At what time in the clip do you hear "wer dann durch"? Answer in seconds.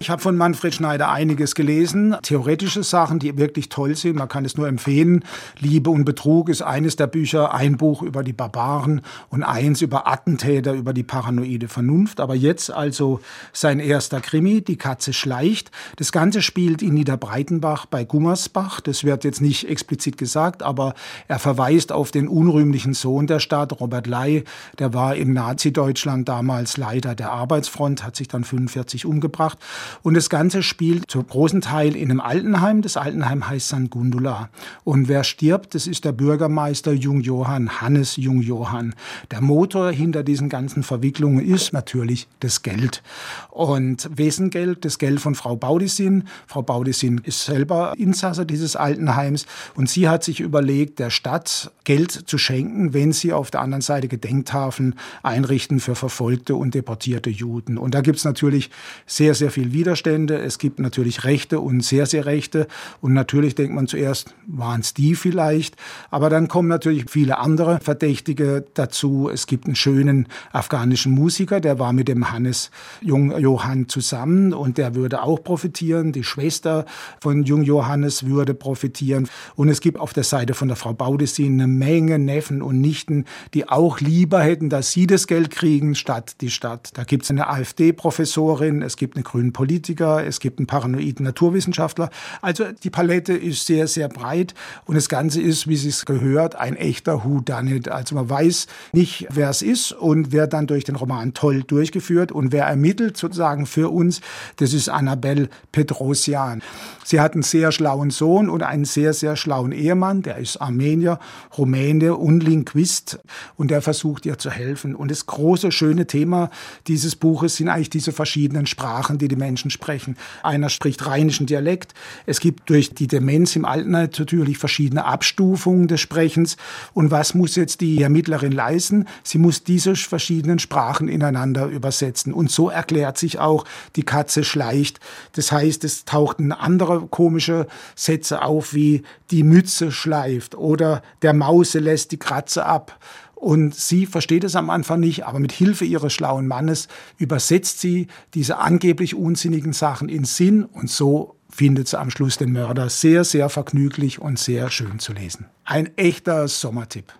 100.32-100.84